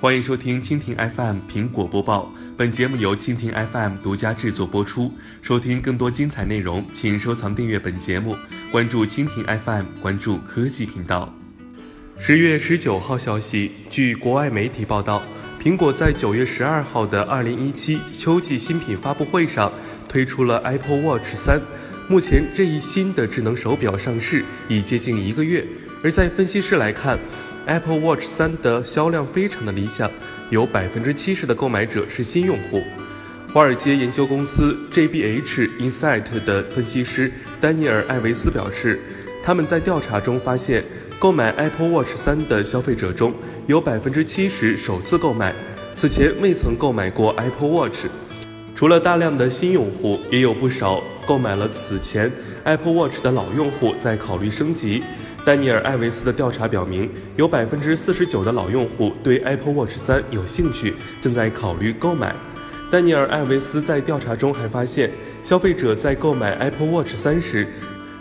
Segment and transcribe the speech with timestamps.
[0.00, 5.12] 欢迎收听蜻蜓 FM 苹果播报，本节目由蜻蜓 FM 独家制作播出。
[5.42, 8.36] 收听更多精彩内容，请收藏订阅本节目，
[8.70, 11.34] 关注蜻蜓 FM，关注科技频道。
[12.16, 15.20] 十月十九号消息，据国外媒体报道，
[15.60, 19.72] 苹果在九月十二号的二零一七秋季新品发布会上
[20.08, 21.60] 推出了 Apple Watch 三。
[22.08, 25.66] 目前这一新的智能手表上市已接近一个月，
[26.04, 27.18] 而在分析师来看。
[27.68, 30.10] Apple Watch 三的销量非常的理想，
[30.48, 32.82] 有百分之七十的购买者是新用户。
[33.52, 38.98] 华尔街研究公司 JBH Insight 的分析师丹尼尔·艾维斯表示，
[39.44, 40.82] 他们在调查中发现，
[41.18, 43.34] 购买 Apple Watch 三的消费者中
[43.66, 45.54] 有百分之七十首次购买，
[45.94, 48.06] 此前未曾购买过 Apple Watch。
[48.74, 52.32] 除了大量的新用户，也有不少购买了此前
[52.64, 55.02] Apple Watch 的老用户在考虑升级。
[55.48, 62.36] 丹尼尔·艾维斯的调查表明，有百分之四十九的老用户对 Apple Watch 三有兴趣，正在考虑购买。
[62.90, 65.10] 丹尼尔·艾维斯在调查中还发现，
[65.42, 67.66] 消费者在购买 Apple Watch 三时，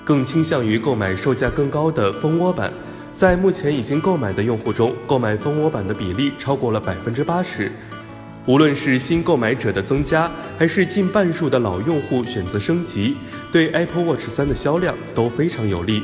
[0.05, 2.71] 更倾向于购买售价更高的蜂窝版。
[3.13, 7.69] 在目前已经购买的用户中，购买蜂窝版的比例超过了百分之八十。
[8.45, 13.17] 无论是新购买者的增加，还是近半数的老用户选择升级，
[13.51, 16.03] 对 Apple Watch 三的销量都非常有利。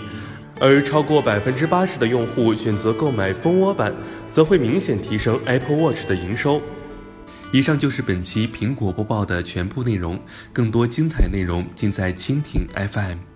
[0.60, 3.94] 而超过百分之八十的用户选择购买蜂窝版，
[4.30, 6.62] 则会明显提升 Apple Watch 的营收。
[7.52, 10.20] 以上就是本期苹果播报的全部内容，
[10.52, 13.33] 更多精彩内容尽在蜻蜓 FM。